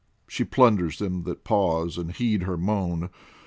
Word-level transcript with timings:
She 0.27 0.43
plunders 0.43 0.97
them 0.97 1.25
that 1.25 1.43
pause 1.43 1.95
and 1.99 2.11
heed 2.11 2.41
her 2.41 2.57
moan. 2.57 3.11